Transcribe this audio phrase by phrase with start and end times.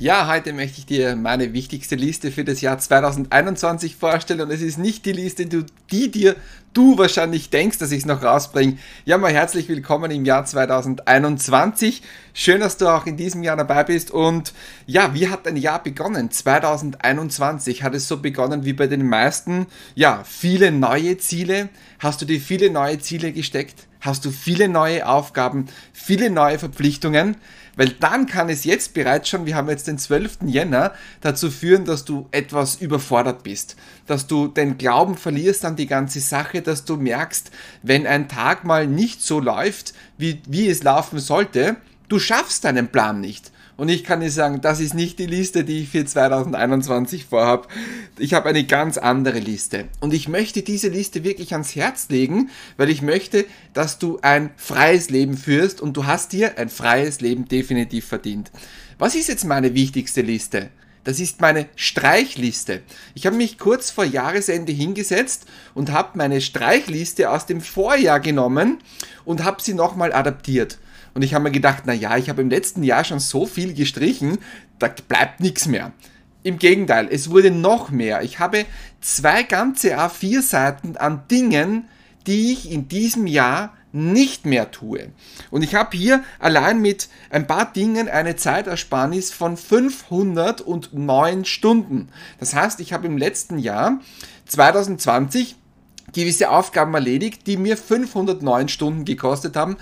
[0.00, 4.62] Ja, heute möchte ich dir meine wichtigste Liste für das Jahr 2021 vorstellen und es
[4.62, 6.36] ist nicht die Liste, die dir
[6.72, 8.78] du wahrscheinlich denkst, dass ich es noch rausbringe.
[9.04, 12.00] Ja, mal herzlich willkommen im Jahr 2021.
[12.32, 14.54] Schön, dass du auch in diesem Jahr dabei bist und
[14.86, 16.30] ja, wie hat dein Jahr begonnen?
[16.30, 19.66] 2021 hat es so begonnen wie bei den meisten.
[19.94, 21.68] Ja, viele neue Ziele.
[21.98, 23.89] Hast du dir viele neue Ziele gesteckt?
[24.00, 27.36] Hast du viele neue Aufgaben, viele neue Verpflichtungen?
[27.76, 30.38] Weil dann kann es jetzt bereits schon, wir haben jetzt den 12.
[30.46, 33.76] Jänner, dazu führen, dass du etwas überfordert bist.
[34.06, 37.50] Dass du den Glauben verlierst an die ganze Sache, dass du merkst,
[37.82, 41.76] wenn ein Tag mal nicht so läuft, wie, wie es laufen sollte,
[42.08, 43.52] du schaffst deinen Plan nicht.
[43.80, 47.66] Und ich kann dir sagen, das ist nicht die Liste, die ich für 2021 vorhabe.
[48.18, 49.86] Ich habe eine ganz andere Liste.
[50.00, 54.50] Und ich möchte diese Liste wirklich ans Herz legen, weil ich möchte, dass du ein
[54.58, 58.50] freies Leben führst und du hast dir ein freies Leben definitiv verdient.
[58.98, 60.68] Was ist jetzt meine wichtigste Liste?
[61.04, 62.82] Das ist meine Streichliste.
[63.14, 68.76] Ich habe mich kurz vor Jahresende hingesetzt und habe meine Streichliste aus dem Vorjahr genommen
[69.24, 70.76] und habe sie nochmal adaptiert.
[71.14, 73.74] Und ich habe mir gedacht, na ja, ich habe im letzten Jahr schon so viel
[73.74, 74.38] gestrichen,
[74.78, 75.92] da bleibt nichts mehr.
[76.42, 78.22] Im Gegenteil, es wurde noch mehr.
[78.22, 78.64] Ich habe
[79.00, 81.88] zwei ganze A4-Seiten an Dingen,
[82.26, 85.08] die ich in diesem Jahr nicht mehr tue.
[85.50, 92.08] Und ich habe hier allein mit ein paar Dingen eine Zeitersparnis von 509 Stunden.
[92.38, 94.00] Das heißt, ich habe im letzten Jahr
[94.46, 95.56] 2020
[96.12, 99.76] gewisse Aufgaben erledigt, die mir 509 Stunden gekostet haben,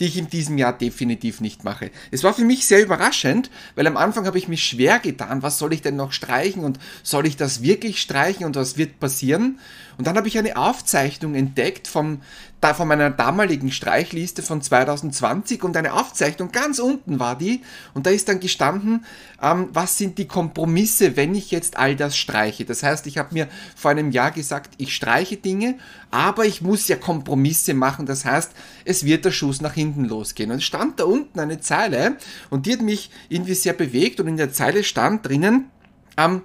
[0.00, 1.90] die ich in diesem Jahr definitiv nicht mache.
[2.10, 5.58] Es war für mich sehr überraschend, weil am Anfang habe ich mich schwer getan, was
[5.58, 9.58] soll ich denn noch streichen und soll ich das wirklich streichen und was wird passieren?
[9.96, 12.20] Und dann habe ich eine Aufzeichnung entdeckt vom,
[12.60, 18.06] da, von meiner damaligen Streichliste von 2020 und eine Aufzeichnung ganz unten war die und
[18.06, 19.04] da ist dann gestanden,
[19.40, 22.64] ähm, was sind die Kompromisse, wenn ich jetzt all das streiche.
[22.64, 25.76] Das heißt, ich habe mir vor einem Jahr gesagt, ich streiche Dinge,
[26.10, 28.06] aber ich muss ja Kompromisse machen.
[28.06, 28.52] Das heißt,
[28.84, 30.50] es wird der Schuss nach hinten losgehen.
[30.50, 32.16] Und es stand da unten eine Zeile
[32.50, 35.70] und die hat mich irgendwie sehr bewegt und in der Zeile stand drinnen,
[36.16, 36.42] ähm,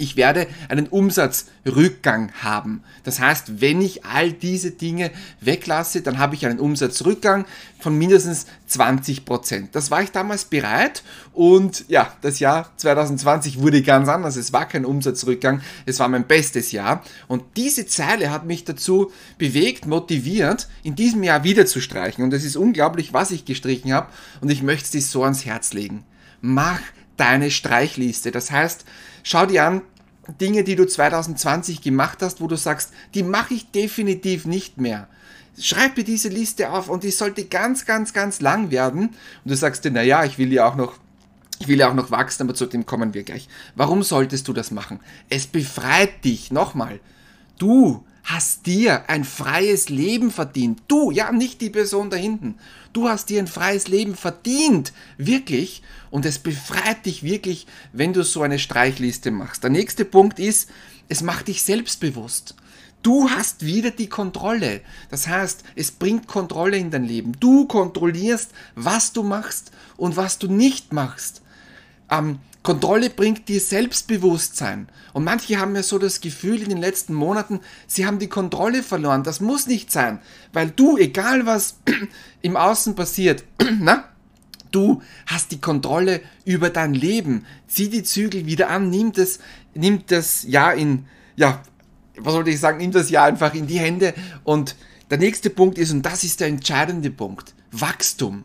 [0.00, 2.82] ich werde einen Umsatzrückgang haben.
[3.04, 7.44] Das heißt, wenn ich all diese Dinge weglasse, dann habe ich einen Umsatzrückgang
[7.78, 9.74] von mindestens 20 Prozent.
[9.74, 11.02] Das war ich damals bereit
[11.32, 14.36] und ja, das Jahr 2020 wurde ganz anders.
[14.36, 19.12] Es war kein Umsatzrückgang, es war mein bestes Jahr und diese Zeile hat mich dazu
[19.38, 23.92] bewegt, motiviert, in diesem Jahr wieder zu streichen und es ist unglaublich, was ich gestrichen
[23.92, 24.08] habe
[24.40, 26.04] und ich möchte es dir so ans Herz legen.
[26.40, 26.80] Mach
[27.20, 28.30] deine Streichliste.
[28.30, 28.84] Das heißt,
[29.22, 29.82] schau dir an,
[30.40, 35.08] Dinge, die du 2020 gemacht hast, wo du sagst, die mache ich definitiv nicht mehr.
[35.58, 39.08] Schreib dir diese Liste auf und die sollte ganz, ganz, ganz lang werden.
[39.44, 40.98] Und du sagst dir, naja, ich will ja auch noch
[41.60, 43.46] ich will ja auch noch wachsen, aber zu dem kommen wir gleich.
[43.76, 44.98] Warum solltest du das machen?
[45.28, 46.50] Es befreit dich.
[46.50, 47.00] Nochmal.
[47.58, 50.82] Du hast dir ein freies Leben verdient.
[50.88, 52.56] Du, ja, nicht die Person da hinten.
[52.92, 54.92] Du hast dir ein freies Leben verdient.
[55.16, 55.82] Wirklich.
[56.10, 59.62] Und es befreit dich wirklich, wenn du so eine Streichliste machst.
[59.62, 60.70] Der nächste Punkt ist,
[61.08, 62.54] es macht dich selbstbewusst.
[63.02, 64.82] Du hast wieder die Kontrolle.
[65.10, 67.32] Das heißt, es bringt Kontrolle in dein Leben.
[67.40, 71.42] Du kontrollierst, was du machst und was du nicht machst.
[72.10, 74.88] Ähm, Kontrolle bringt dir Selbstbewusstsein.
[75.14, 78.82] Und manche haben ja so das Gefühl in den letzten Monaten, sie haben die Kontrolle
[78.82, 79.22] verloren.
[79.22, 80.20] Das muss nicht sein,
[80.52, 81.78] weil du, egal was
[82.42, 83.44] im Außen passiert,
[83.80, 84.04] na,
[84.70, 87.46] du hast die Kontrolle über dein Leben.
[87.66, 89.38] Zieh die Zügel wieder an, nimm das,
[89.74, 91.06] nimm das Jahr in,
[91.36, 91.62] ja,
[92.16, 94.12] was sollte ich sagen, nimm das Jahr einfach in die Hände.
[94.44, 94.76] Und
[95.10, 98.44] der nächste Punkt ist, und das ist der entscheidende Punkt, Wachstum.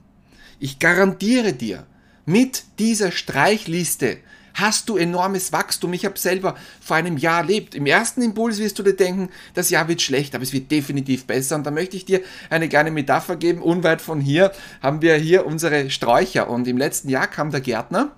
[0.58, 1.86] Ich garantiere dir,
[2.26, 4.18] mit dieser Streichliste
[4.56, 5.94] hast du enormes Wachstum.
[5.94, 7.76] Ich habe selber vor einem Jahr erlebt.
[7.76, 11.26] Im ersten Impuls wirst du dir denken, das Jahr wird schlecht, aber es wird definitiv
[11.26, 11.56] besser.
[11.56, 13.62] Und da möchte ich dir eine kleine Metapher geben.
[13.62, 16.50] Unweit von hier haben wir hier unsere Sträucher.
[16.50, 18.12] Und im letzten Jahr kam der Gärtner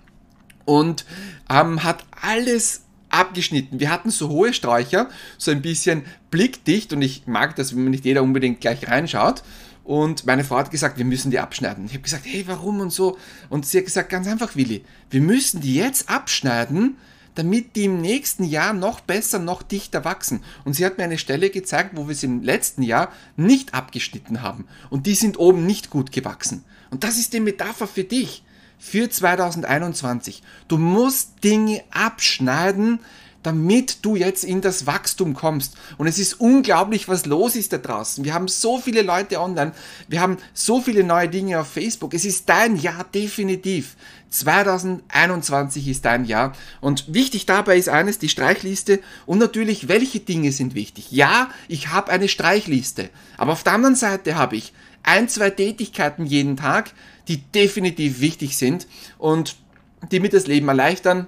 [0.65, 1.05] und
[1.49, 3.79] ähm, hat alles abgeschnitten.
[3.79, 7.91] Wir hatten so hohe Sträucher, so ein bisschen blickdicht und ich mag das, wenn man
[7.91, 9.43] nicht jeder unbedingt gleich reinschaut.
[9.87, 11.85] Und meine Frau hat gesagt, wir müssen die abschneiden.
[11.85, 13.17] Ich habe gesagt, hey, warum und so.
[13.47, 16.97] Und sie hat gesagt, ganz einfach, Willi, wir müssen die jetzt abschneiden,
[17.35, 20.43] damit die im nächsten Jahr noch besser, noch dichter wachsen.
[20.65, 24.41] Und sie hat mir eine Stelle gezeigt, wo wir sie im letzten Jahr nicht abgeschnitten
[24.41, 24.67] haben.
[24.89, 26.65] Und die sind oben nicht gut gewachsen.
[26.91, 28.43] Und das ist die Metapher für dich,
[28.77, 30.43] für 2021.
[30.67, 32.99] Du musst Dinge abschneiden,
[33.47, 35.77] damit du jetzt in das Wachstum kommst.
[35.97, 38.25] Und es ist unglaublich, was los ist da draußen.
[38.25, 39.71] Wir haben so viele Leute online,
[40.09, 42.13] wir haben so viele neue Dinge auf Facebook.
[42.13, 43.95] Es ist dein Jahr definitiv.
[44.31, 46.51] 2021 ist dein Jahr.
[46.81, 51.13] Und wichtig dabei ist eines, die Streichliste und natürlich, welche Dinge sind wichtig.
[51.13, 54.73] Ja, ich habe eine Streichliste, aber auf der anderen Seite habe ich
[55.03, 56.91] ein, zwei Tätigkeiten jeden Tag,
[57.29, 59.55] die definitiv wichtig sind und
[60.11, 61.27] die mir das Leben erleichtern,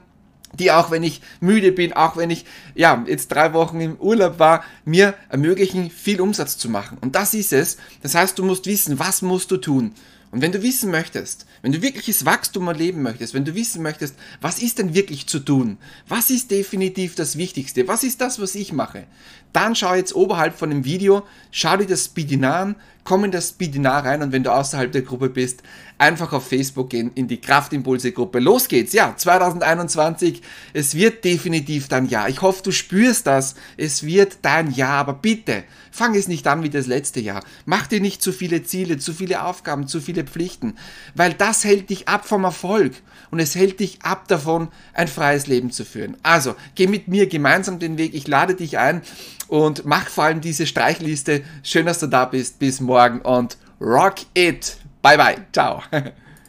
[0.54, 4.40] die auch wenn ich müde bin, auch wenn ich ja jetzt drei Wochen im Urlaub
[4.40, 6.98] war, mir ermöglichen, viel Umsatz zu machen.
[7.02, 7.78] Und das ist es.
[8.02, 9.94] Das heißt, du musst wissen, was musst du tun.
[10.32, 14.16] Und wenn du wissen möchtest, wenn du wirkliches Wachstum erleben möchtest, wenn du wissen möchtest,
[14.42, 18.54] was ist denn wirklich zu tun, was ist definitiv das Wichtigste, was ist das, was
[18.54, 19.06] ich mache,
[19.54, 22.76] dann schau jetzt oberhalb von dem Video, schau dir das Speedinar an,
[23.10, 25.64] komm in das Speedinar rein und wenn du außerhalb der Gruppe bist,
[25.98, 28.38] einfach auf Facebook gehen, in die Kraftimpulse Gruppe.
[28.38, 32.30] Los geht's, ja, 2021, es wird definitiv dein Jahr.
[32.30, 36.62] Ich hoffe, du spürst das, es wird dein Jahr, aber bitte, fang es nicht an
[36.62, 37.44] wie das letzte Jahr.
[37.66, 40.76] Mach dir nicht zu viele Ziele, zu viele Aufgaben, zu viele Pflichten,
[41.16, 42.94] weil das hält dich ab vom Erfolg
[43.32, 46.16] und es hält dich ab davon, ein freies Leben zu führen.
[46.22, 49.02] Also, geh mit mir gemeinsam den Weg, ich lade dich ein
[49.50, 51.44] und mach vor allem diese Streichliste.
[51.64, 52.60] Schön, dass du da bist.
[52.60, 54.78] Bis morgen und rock it.
[55.02, 55.46] Bye bye.
[55.52, 55.84] Ciao.